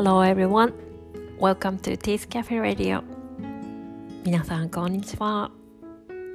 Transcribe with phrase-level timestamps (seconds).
[0.00, 0.72] Hello everyone.
[1.40, 3.02] Welcome to Teeth Cafe Radio.
[4.24, 5.50] 皆さんこんにちは。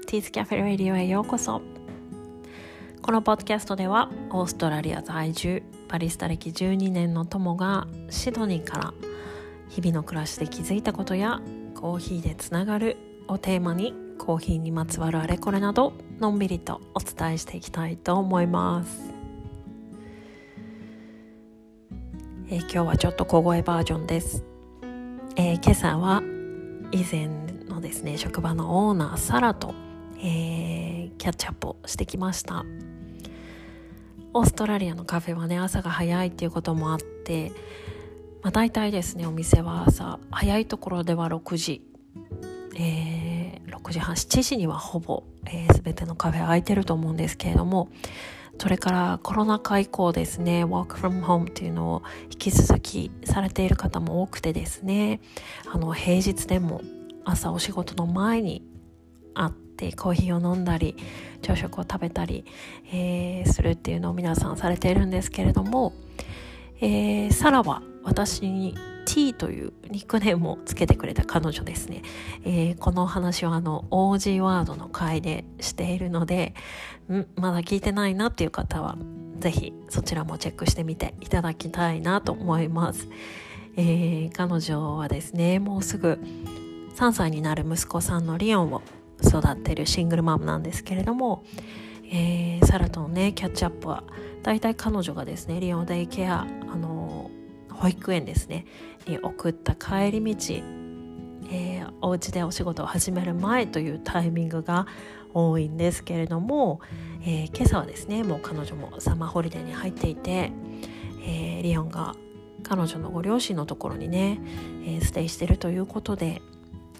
[0.05, 1.61] Teeth Cafe Radio へようこそ。
[3.02, 8.93] このポッドキャストではオーストラリア在住バリスタ歴12年の友がシドニーから
[9.70, 11.39] 日々の暮らしで気づいたことや
[11.73, 12.98] コーヒーでつながる
[13.30, 19.12] をテーマにコーヒーにまつわるあれこれなどのんびりとお伝えしていきたいと思います、
[22.57, 24.43] 今日はちょっと小声バージョンです、
[25.36, 26.21] えー、今朝は
[26.92, 27.28] 以前
[27.68, 29.74] のですね職場のオーナーサラと、
[30.18, 32.64] え、キャッチアップをしてきました。
[34.36, 37.52] オーストラリアのカフェはね朝が早いっていうこともあって、
[38.42, 41.81] まあ、大体ですねお店は朝早いところでは6時、
[42.76, 47.90] え6時半7時にはほぼ、えー、全てのカフェ空いてると思うんですけれども
[48.59, 55.20] それからコロナ禍以降ですね Walk from home っていうのを引き続きされている方も多くてですね
[55.72, 56.82] あの平日でも
[57.26, 58.64] 朝お仕事の前に
[59.34, 60.95] 会ってコーヒーを飲んだり
[61.42, 62.45] 朝食を食べたり、
[62.92, 65.94] えー、するっていうのを皆さんされているんですけれども、
[66.80, 68.76] えー、サラは私に
[69.14, 72.02] T というニックネームをつけてくれた彼女ですね、
[72.45, 76.55] えー、この話はあの OG ワードの回でしているので
[77.11, 77.28] ん？
[77.36, 78.97] まだ聞いてないなっていう方は
[79.38, 83.08] ぜひそちらもチェックしてみていただきたいなと思います、
[83.78, 86.20] えー、彼女はですねもうすぐ
[86.95, 88.81] 3歳になる息子さんのリオンを
[89.23, 91.44] 育ってるシングルマムなんですけれども、
[92.11, 94.03] えー、サラとのねキャッチアップは
[94.42, 97.30] 大体彼女がですねリオンデイケアあの
[97.83, 98.66] 保育園ですね
[99.09, 100.54] に送った帰り道、
[101.52, 104.88] えー、お家でお仕事を始める前というタイミングが
[105.34, 106.80] 多いんですけれども、
[107.23, 110.52] えー、今朝はですねもう彼女も summer holiday に入っていて、
[111.26, 112.16] えー、リオンが
[112.64, 114.39] 彼女のご両親のところにね、
[114.86, 116.42] え、 stay してるということで、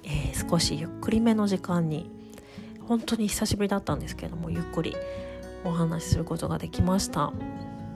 [0.04, 2.12] え、少しゆっくりめの時間に
[2.88, 4.96] 本当に久しぶりだったんですけれどもゆっくり
[5.64, 7.32] お話しすることができました、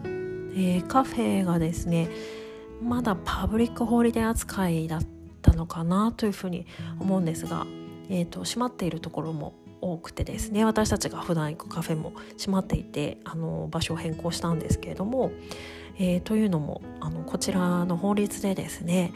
[0.05, 2.09] えー、カフェがですね
[2.81, 5.01] まだ public holiday 扱いだっ
[5.41, 6.65] たのかなというふうに
[6.99, 7.65] 思うんですが、
[8.09, 15.31] えーと、閉まっているところも多くてですね私たちが普段行くカフェも閉まっていてあの場所を変更したんですけれども、
[15.97, 19.13] えー、というのもあのこちらの法律でですね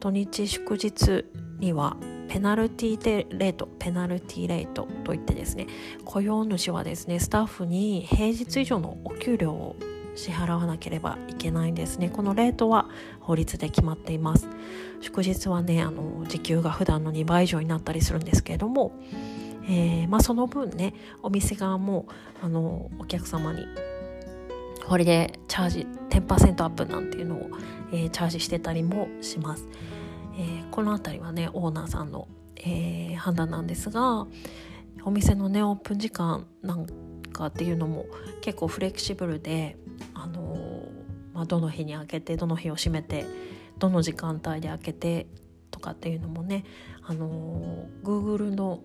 [0.00, 1.24] 土日祝日
[1.58, 1.96] には
[2.28, 5.66] ペナルティーレートペナルティーレートといってですね
[6.04, 9.76] 雇用主はですねスタッフに平日以上のお給料を
[10.14, 12.10] 支払わなければいけないんですね。
[12.10, 12.88] このレートは
[13.20, 14.48] 法律で決まっています。
[15.00, 18.92] 祝日はねあの時給が普段の2倍以上になったりするんですけれども、
[19.64, 22.06] えー、まあ、その分ねお店側も
[22.42, 23.66] あのお客様に
[24.84, 27.50] ホリデーチャージ10%アップなんていうのを、
[27.92, 29.68] えー、チャージしてたりもします、
[30.36, 34.26] えー、この辺りはねオーナーさんの、え判断なんですが
[35.04, 36.86] お店のねオープン時間なん
[37.32, 38.06] かっていうのも
[38.40, 39.76] 結構フレキシブルで
[40.22, 40.56] あの
[41.34, 43.26] まあ、どの日に開けてどの日を閉めて
[43.78, 45.26] どの時間帯で開けて
[45.70, 46.64] とかっていうのもね
[47.02, 48.82] あの Google の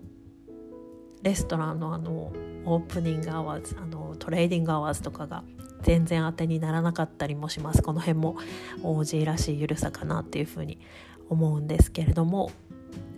[1.22, 2.32] レストランのあの
[2.64, 5.44] opening hours あの trading hours とかが
[5.82, 7.82] 全然当てにならなかったりもします。
[7.82, 8.36] この辺も
[8.82, 10.80] OG らしい緩さかなっていうふうに
[11.28, 12.50] 思うんですけれども、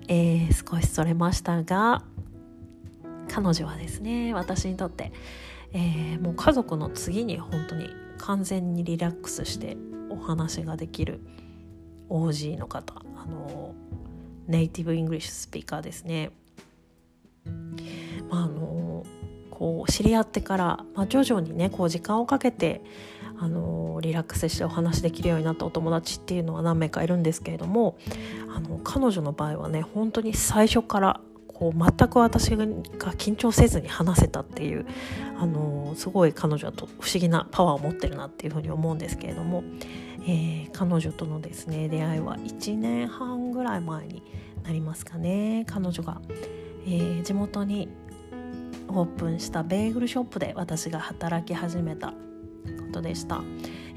[0.09, 2.05] えー、少しそれましたが
[3.29, 5.13] 彼女はですね私にとって、
[5.73, 7.89] えー、もう家族の次に本当に
[8.21, 9.77] 完全にリラックスして
[10.09, 11.21] お話ができる
[12.09, 13.75] OG の方あの
[14.47, 16.31] native English speaker ですね。
[18.29, 19.05] まあ、あの
[19.51, 22.83] こう知り合ってから、まあ、徐々にねこう時間をかけて
[23.39, 27.97] あのリラックスしてお話できるようになったお友達っていうのは何名かいるんですけれども
[28.55, 31.21] あの彼女の場合はね本当に最初から
[31.61, 34.87] こう全く私が緊張せずに話せたっていう
[35.39, 39.63] あのすごい彼女はと不思議なパワーを持ってるなっていうふうに思うんですけれども、
[40.23, 44.23] えー、彼女とのですね出会いは1年半ぐらい前に
[44.65, 45.65] なりますかね。
[45.67, 46.23] 彼女が、
[46.87, 47.91] えー、地元に
[48.89, 52.15] オープンしたベーグルショップで私が働き始めたこ
[52.93, 53.43] とでした、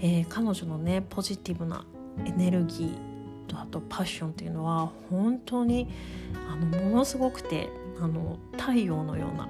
[0.02, 1.86] えー、彼女のねポジティブな
[2.26, 3.13] エネルギー
[3.48, 5.90] とあとパッションっていうのは本当に
[6.50, 7.70] あのものすごくて
[8.00, 9.48] あの太陽のような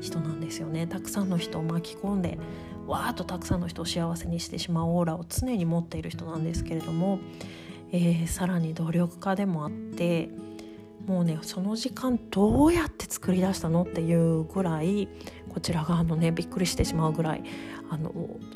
[0.00, 0.86] 人なんですよね。
[0.86, 2.38] たくさんの人を巻き込んで
[2.86, 7.20] わーっとたくさんの人を幸せにしてしまうオーラを常に持っている人なんですけれども、
[7.92, 10.30] えー、さらに努力家でもあって
[11.06, 15.08] もうねその時間どうやって作り出したのっていうぐらい
[15.48, 17.42] こちら側のねびっくりしてしまうぐらい
[17.90, 18.10] あの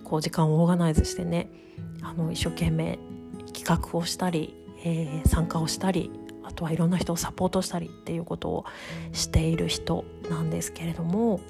[0.05, 1.51] こう時間をオーガナイズしてね
[2.03, 2.99] あの一生懸命
[3.67, 4.55] 企画をしたり、
[4.85, 6.13] えー、参加をしたり
[6.45, 8.65] あとはいろんな人をサポートしたりっていうことを
[9.11, 11.41] している人なんですけれども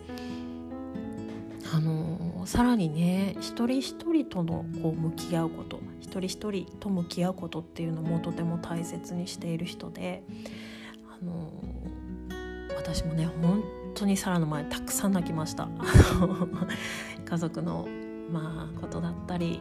[1.75, 10.23] あのさらにね一人一人とのこう向き合うこと一人一人と向き合うことっていうのもとても大切にしている人で
[11.11, 11.53] あの
[12.77, 13.63] 私もね本
[13.95, 15.69] 当にサラの前たくさん泣きました。
[17.29, 17.87] 家族の
[18.31, 19.61] まあことだったり、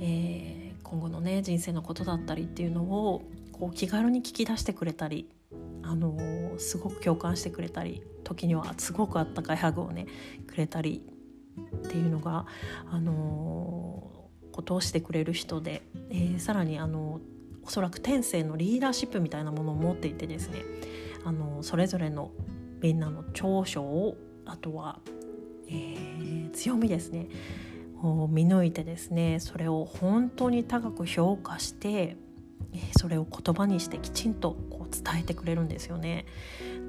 [0.00, 5.28] えー、今後のね人生のことだったりっていうのをこう気軽に聞き出してくれたり
[5.82, 6.16] あの
[6.58, 10.06] すごく共感してくれたり時にはすごくあったかいハグをね
[10.46, 11.02] くれたり
[11.86, 12.46] っていうのが
[12.88, 17.20] あのことをしてくれる人で、えー、さらにあの
[17.64, 20.60] おそらく天性のリーダーシップみたいなものを持っていてですね
[21.24, 22.30] あのそれぞれの
[22.80, 25.00] みんなの長所をあとは、
[25.68, 27.26] え、強みですね
[28.02, 32.16] 見抜いてですねそれを本当に高く評価して
[32.98, 36.26] それを言葉にしてきちんとこう伝えてくれるんですよね。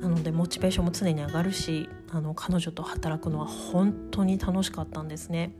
[0.02, 5.54] なのでモチベーションも常に上がるしあの彼女と働くのは本当に楽しかったんですね、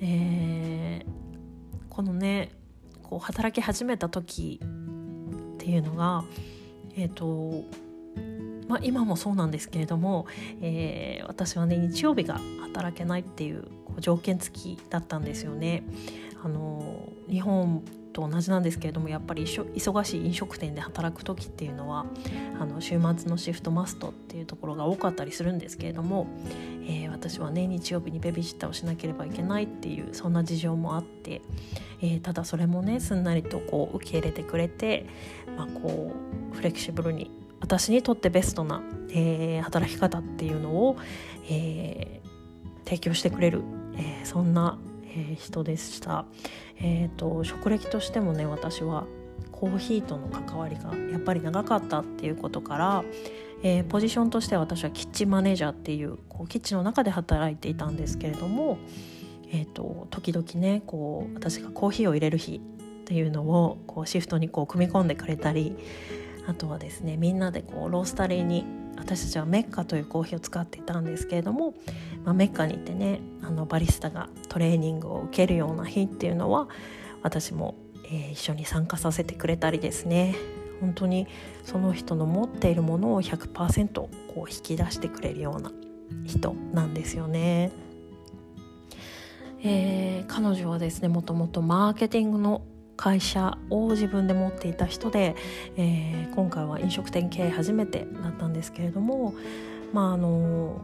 [0.00, 2.50] えー、このね
[3.02, 6.24] こう働き始めた時っていうのが
[6.96, 7.64] えっ、ー、と
[8.68, 10.26] まあ、今もそうなんですけれども、
[10.60, 15.84] えー、私はね日曜日が働けないっていうこう条件付きだったんですよね。
[16.42, 17.82] あの日本
[18.12, 22.06] と同じなんですけれどもやっぱり忙しい飲食店で働く時っていうのは
[22.58, 26.26] あの週末のシフトマストっていうところが多かったりするんですけれども、
[26.84, 31.42] えー、私はね日曜日にベビーシッターをしなければいけないっていうそんな事情もあって、
[32.00, 35.06] えー、ただそれもねすんなりとこう受け入れてくれて、
[35.56, 36.14] まあ、こ
[36.52, 40.96] うフレキシブルに私にとってベストな、えー、働き方っていうのを、
[41.50, 42.20] え、
[42.84, 43.62] 提供してくれる、
[43.96, 44.78] えー、そんな、
[45.08, 46.26] え人でした。
[46.78, 49.06] えーと、職歴としてもね私は
[49.50, 53.04] コーヒーとの関わりがやっぱり長かったっていうことから、
[53.62, 58.78] えー、ポジションとしては私はキッチンマネージャーっていうこうキッチンの中で働いていたんですけれども、
[59.50, 65.76] えーと、時々ねこう私がコーヒーを入れる日っていうのをこうシフトにこう組み込んでくれたり
[66.46, 68.64] あとはですねみんなでこうロースタリーに
[68.96, 71.74] 私たちはメッカというコーヒーを使っていたんですけれども、
[72.24, 76.68] まあ、メッカに行ってねあのバリスタがトレーニングを受けるような日っていうのは
[77.22, 77.76] 私も、
[78.06, 80.34] えー、一緒に参加させてくれたりですね
[80.80, 81.26] 本当に
[81.64, 85.72] その人の持っているものを100%こう引き出してくれるような
[86.24, 87.72] 人なんですよね。
[89.64, 92.62] えー、彼女はですねもともとマーケティングの
[92.96, 95.36] 会社を自分で持っていた人で、
[95.76, 99.34] えー、今回は飲食店経営初めてだったんですけれども
[99.92, 100.80] まああの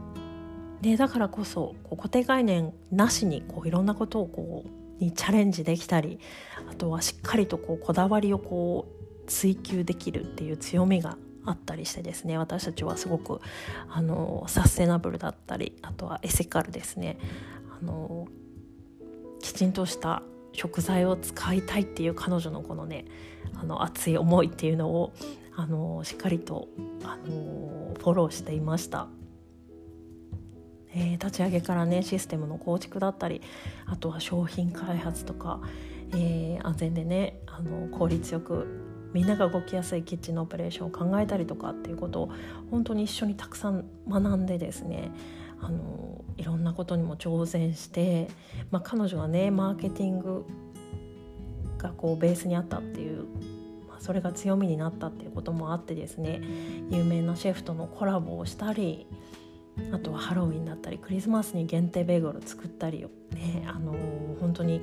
[0.81, 4.65] でだからこそこう固定概念なしにこういろんなことをこ
[5.01, 6.19] うにチャレンジできたり
[6.71, 13.41] あとはしっかりとこうこだわりをこう追求できるっていう強みがあったりしてですね私たちはすごく
[13.89, 17.19] あのサステナブルだったりあとはエセカルですね
[17.81, 18.29] あの
[19.41, 23.07] きちんとした食材を使いたいっていう彼女のこのね
[23.55, 25.13] あの熱い思いっていうのを
[25.57, 26.69] あのしっかりと
[27.05, 29.09] あのフォローしていました。
[30.95, 33.41] えー、立ち上げからねシステムの構築だったり
[33.87, 35.61] あとは商品開発とか、
[36.13, 38.67] えー、安全でねあの効率よく
[39.15, 42.31] みんなが動きやすいキッチンのオペレーションを考えたりとかっていうことを
[42.71, 45.11] 本当に一緒にたくさん学んでですね
[45.63, 48.29] あのいろんなことにも挑戦して、
[48.71, 50.45] まあ、彼女はねマーケティング
[51.79, 53.25] がこうベースにあったっていう、
[53.89, 56.41] まあ、それが強みになったっていうこともあってですね
[56.91, 59.07] 有名なシェフとのコラボをしたり
[59.93, 63.95] あとはハロウィンだったりクリスマスに限定ベーグル作ったりねあの
[64.41, 64.83] 本当に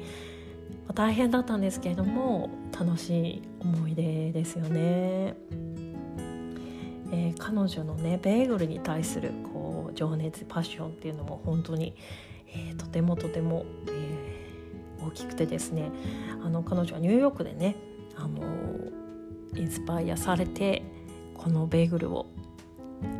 [0.95, 5.35] 大変だったんですけれども楽しい思い出ですよね。
[7.11, 9.58] えー、彼女のねベーグルに対するこう
[9.93, 11.95] 情熱パッションっていうのも本当に、
[12.47, 15.91] えー、とてもとても、えー、大きくてですね
[16.43, 17.75] あの彼女はニューヨークでね
[18.15, 18.41] あの
[19.55, 20.83] インスパイアされて
[21.33, 22.27] このベーグルを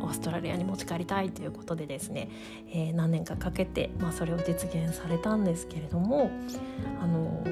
[0.02, 2.28] オーストラリアに持ち帰りたいということでですね、
[2.70, 6.30] えー、何年かかけて、まあ、それを実現されたんですけれども
[7.00, 7.42] あの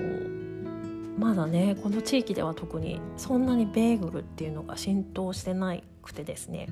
[1.19, 6.69] まだねこの地域では特にそんなにベーグルっていうのが浸透してなくてですね、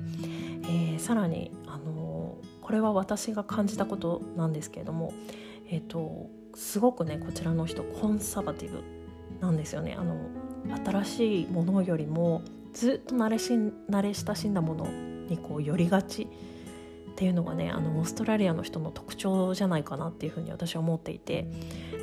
[0.63, 2.06] えー、さらに、あの
[2.67, 5.13] これは私が感じたことなんですけれども、
[5.69, 8.83] えーと、すごくねこちらの人コンサバティブ
[9.39, 9.95] なんですよね。
[9.97, 10.17] あの
[10.85, 12.41] 新しいものよりも
[12.73, 14.85] ずっと慣れし慣れ親しんだもの
[15.29, 16.23] にこう寄りがち。
[16.23, 21.47] っていうのがねあのオーストラリアの人の特徴じゃないかなっていうふうに私は思っていて。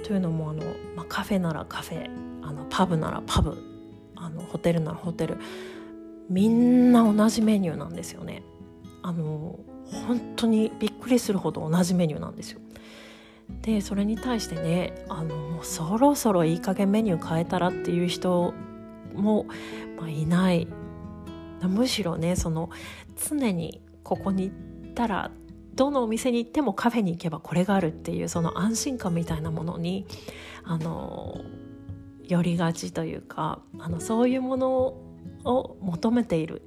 [0.03, 0.65] というのもあの、
[0.97, 2.11] まあ、カフェならカフェ
[2.43, 3.63] あのパブならパブ
[4.17, 5.37] あのホテルならホテル。
[6.31, 8.43] みんな同じメニューなんですよね。
[9.03, 9.59] あの
[9.93, 12.61] 本当にびっくりするほど同じメニューなんですよ。
[13.63, 18.55] でそれに対してねあのもうそろそろいい加減メニュー変えたらっていう人
[19.15, 19.47] も、
[19.99, 20.69] まあ、いない。
[21.63, 22.69] むしろねその
[23.17, 25.31] 常にここに行ったら
[25.75, 30.07] どのお店に行ってもカフェに行けばこれがあるっていうその安心感みたいなものに
[30.63, 31.41] あの
[32.23, 34.71] 寄りがちというかあのそういうもの
[35.45, 36.63] を求めている。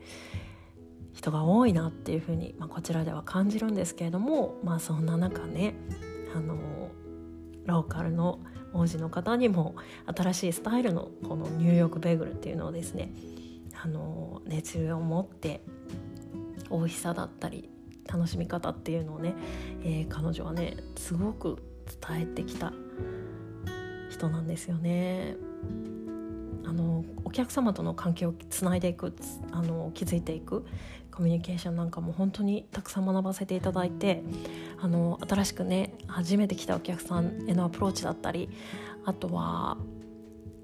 [1.17, 5.73] 人が多いなっていうふうに、まあ、こちらでは感じるんですけれども、まあ、そんな中ね
[6.35, 6.91] あの
[7.65, 8.39] ローカルの
[8.71, 9.75] 王子の方にも
[10.15, 13.11] 新しいスタイルのこのニューヨークベーグルっていうのをですね
[13.83, 15.61] あの熱量を持って
[16.69, 17.67] 美味しさだったり
[18.07, 19.33] 楽しみ方っていうのをね、
[19.83, 21.57] えー、彼女はねすごく
[22.07, 22.71] 伝えてきた
[24.11, 25.35] 人なんですよね。
[26.65, 29.13] あのお客様との関係をつないでいく
[29.51, 30.65] あの築いていく
[31.11, 34.23] コミュニケーションなんかも本当にたくさん学ばせていただいて
[34.79, 38.49] あの新しくね初めて来たお客さんへのアプローチだったり
[39.05, 39.77] あとは、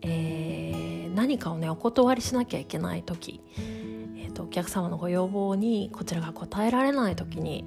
[0.01, 3.41] えー、何かをねお断りしなきゃいけない時
[4.33, 7.65] とお客様のご要望にこちらが答えられない時に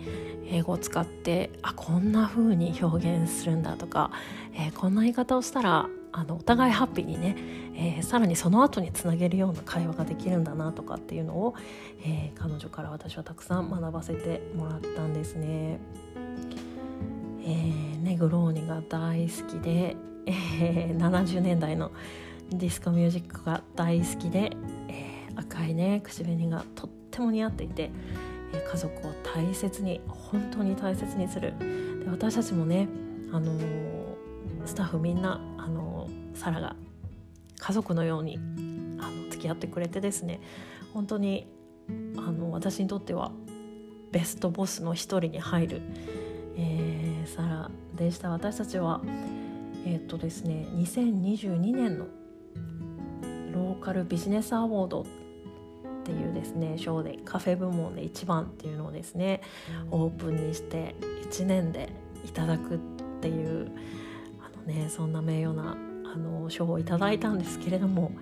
[0.49, 4.11] 英語を使ってあこんな風に表現するんだとか、
[4.55, 7.37] えー、こんな言い方をしたらあのお互いハッピーにね、
[7.75, 11.55] えー、さらにその後につなげるような会話ができるんだなとかっていうのを、
[12.03, 15.79] えー、彼女から私はたくさん学ばせてもらったんですね。
[17.43, 19.95] えー、ネグローニが大好きで、
[20.25, 21.93] えー、70年代の
[22.51, 24.53] ディスコミュージックが大好きで
[24.89, 27.91] え、赤いね口紅がとっても似合っていて、
[28.55, 31.53] え家族を大切に本当に大切にする
[32.03, 32.89] で私たちもね、
[33.33, 34.17] あのー、
[34.65, 36.77] スタッフみんな、あの、サラが
[37.59, 38.39] 家族のように
[39.01, 40.41] あの付き合ってくれてですね
[40.93, 41.47] 本当に
[42.17, 43.33] あの私にとっては
[44.13, 45.83] ベストボスの一人に入る、
[46.57, 48.31] えー、サラでした。
[48.31, 49.01] 私たちは
[49.85, 52.07] えっ、とですね2022年の
[53.53, 55.07] ローカルビジネスアワードっ
[56.05, 59.43] ていうですね賞でカフェ部門で1番っていうのをですね
[59.91, 60.95] オープンにして
[61.31, 61.89] 1年で
[62.25, 62.79] いただくっ
[63.21, 63.71] ていう
[64.67, 65.77] ねそんな名誉な
[66.13, 68.13] あの賞をいただいたんですけれども、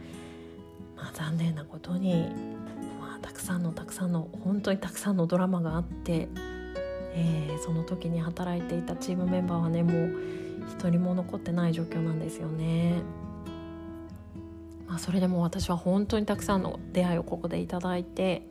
[0.97, 2.29] まあ、残念なことに、
[3.01, 6.29] まあ、たくさんのたくさんの本当にたくさんのドラマがあって、
[7.15, 10.13] えー、その時に働いていたチームメンバーはねもう
[10.71, 13.03] 一人も残ってない状況なんですよね。
[14.87, 18.47] まあ、それでも私は本当にたくさんの出会いをここでいただいて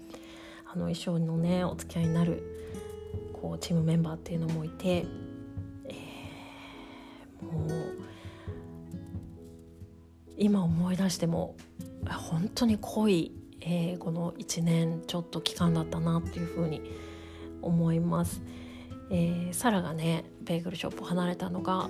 [0.65, 2.43] あの一生のねお付き合いになる
[3.33, 5.05] こうチームメンバーっていうのもいて、
[10.43, 11.55] 今思い出しても
[12.07, 13.31] 本当に濃い、
[13.61, 16.81] えー、この1年ちょっと期間だったなっていうふうに
[17.61, 18.41] 思います。
[19.09, 21.89] えー、サラがねベーグルショップを離れたのが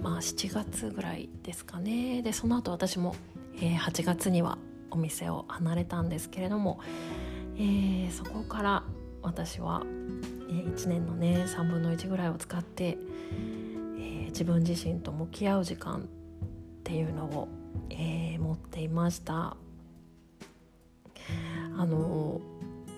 [0.00, 3.16] まあ7月ぐらいですかねでその後私も
[3.58, 4.58] えー、8月には
[4.90, 6.80] お店を離れたんですけれども、
[7.56, 8.82] えー、そこから
[9.22, 9.82] 私は、
[10.48, 16.02] えー、1年のね3分の1ぐらいを使って、えー、自分自身と向き合う時間っ
[16.84, 17.48] ていうのを、
[17.90, 19.56] えー、持っていました。
[21.78, 22.40] あの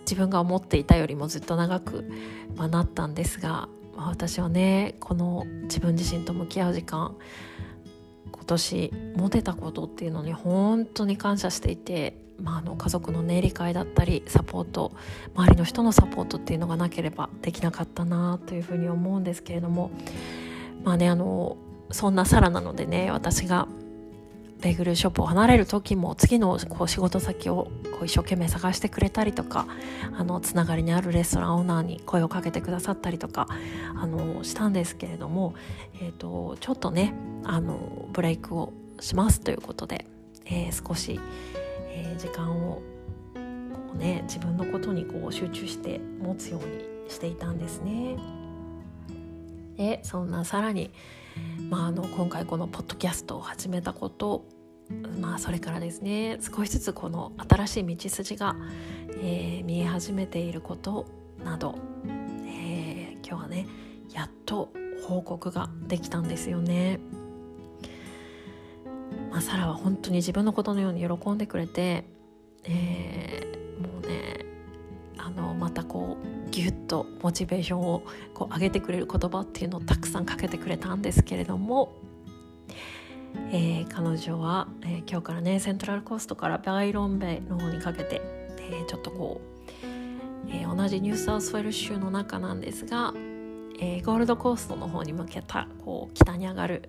[0.08, 2.10] 自分が思っていたよりもずっと長く、
[2.56, 7.14] まあ、なったんですが、まあ、私はねこの自分自身と向き合う時間
[8.32, 14.92] 今年持てたことっていうのに本当に感謝していて、まあ、あの家族のね理解だったりサポート
[15.34, 19.90] 周りの人のサポートっていうのがなければできなかったなというふうに思うんですけれども
[20.84, 21.58] まあねあの
[21.90, 23.68] そんなサラなのでね私が
[24.60, 29.66] ベーグルショップを離れる時も次のこう仕事先をこう一生懸命探してくれたりとか
[30.16, 33.46] あのつながりにあるレストランオーナーに声をかけてくださったりとか
[33.94, 35.54] あのしたんですけれども、
[36.00, 40.06] えーと、ちょっとねあのブレイクをしますということで、
[40.44, 41.20] えー、少し、
[41.90, 42.82] えー、時間をこ
[43.94, 48.16] う、ね、自分のことにこう集中して持つようにしていたんですね。
[49.76, 50.90] でそんなさらに
[51.70, 54.46] まあ、あの今回このポッドキャストを始めたこと
[55.20, 58.56] まあそれからですね少しずつこの新しい道筋が、
[59.20, 61.06] えー、見え始めていること
[61.44, 61.78] など、
[62.46, 63.66] えー、今日はね
[64.12, 64.72] やっと
[65.06, 67.00] 報告ができたんですよね。
[69.30, 72.04] まあ、サラは本当に自分のことのように喜んでくれて、
[72.64, 74.37] えー、もうね
[75.38, 78.02] のまたこうギュッとモチベーションを
[78.34, 81.94] こう上げてくれる言葉っていうのをたくさんかけてくれたんですけれども、
[83.52, 88.20] えー、彼女は、えー、今日からねセントラルコーストからバイロンベイの方にかけて、
[88.58, 93.14] えー、ちょっとこう、え同じニューサウスウェル州の中なんですが、
[93.80, 96.88] えゴールドコーストの方に向けたこう北に上がる、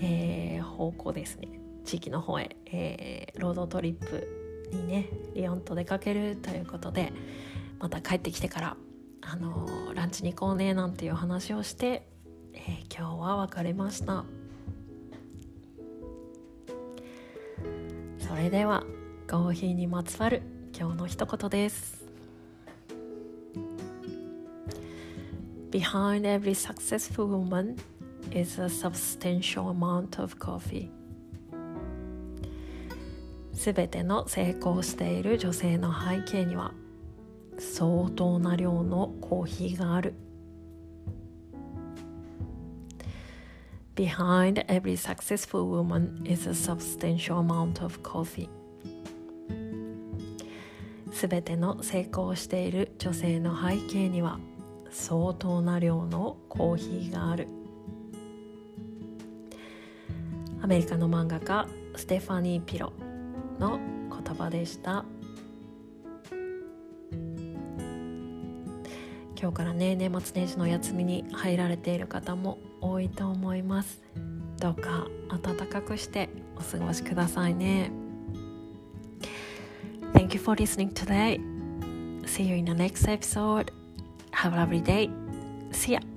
[0.00, 1.48] え方向ですね。
[1.84, 4.42] 地域の方へ、えロードトリップ
[4.76, 7.12] にねリヨンと出かけるということで
[7.82, 8.76] また帰ってきてから
[9.20, 12.08] あのーランチに行こうねなんていう話をして、
[12.54, 14.24] えー今日は別れました。
[18.32, 18.82] それでは
[19.30, 20.40] コーヒーにまつわる
[20.74, 22.02] 今日の一言です
[25.70, 27.76] Behind every successful woman
[28.30, 30.88] is a substantial amount of coffee
[33.52, 36.72] すべての成功している女性の背景には
[37.62, 40.14] 相当な量のコーヒーがある
[43.94, 48.48] Behind every successful woman is a substantial amount of coffee.
[51.12, 54.40] すべての成功している女性の背景には
[54.90, 57.48] 相当な量のコーヒーがある。
[60.62, 62.94] アメリカの漫画家ステファニー・ピロ
[63.58, 63.78] の
[64.10, 65.04] 言葉でした。
[69.42, 74.00] 今日からね年末年始のお休みに入られている方も多いと思います
[74.60, 75.08] どうか
[75.42, 77.90] 暖かくしてお過ごしくださいね
[80.12, 81.40] Thank you for listening today
[82.24, 83.72] See you in the next episode
[84.30, 85.10] Have a lovely day
[85.72, 86.11] See ya